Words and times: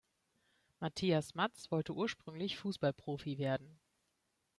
Matthias 0.79 1.35
Matz 1.35 1.69
wollte 1.69 1.93
ursprünglich 1.93 2.57
Fußballprofi 2.57 3.37
werden. 3.37 3.79